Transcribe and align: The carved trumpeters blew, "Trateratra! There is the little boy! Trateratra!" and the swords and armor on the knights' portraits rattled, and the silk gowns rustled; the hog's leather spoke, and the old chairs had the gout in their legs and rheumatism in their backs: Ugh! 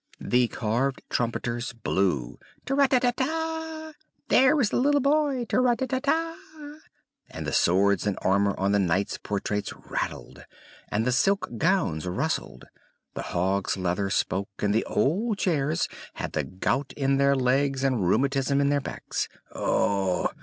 The 0.19 0.47
carved 0.47 1.03
trumpeters 1.11 1.73
blew, 1.73 2.39
"Trateratra! 2.65 3.93
There 4.29 4.59
is 4.59 4.71
the 4.71 4.77
little 4.77 4.99
boy! 4.99 5.45
Trateratra!" 5.45 6.37
and 7.29 7.45
the 7.45 7.53
swords 7.53 8.07
and 8.07 8.17
armor 8.23 8.55
on 8.59 8.71
the 8.71 8.79
knights' 8.79 9.19
portraits 9.21 9.71
rattled, 9.91 10.43
and 10.89 11.05
the 11.05 11.11
silk 11.11 11.49
gowns 11.59 12.07
rustled; 12.07 12.65
the 13.13 13.21
hog's 13.29 13.77
leather 13.77 14.09
spoke, 14.09 14.49
and 14.57 14.73
the 14.73 14.85
old 14.85 15.37
chairs 15.37 15.87
had 16.15 16.31
the 16.31 16.45
gout 16.45 16.93
in 16.97 17.17
their 17.17 17.35
legs 17.35 17.83
and 17.83 18.03
rheumatism 18.07 18.59
in 18.59 18.69
their 18.69 18.81
backs: 18.81 19.27
Ugh! 19.53 20.31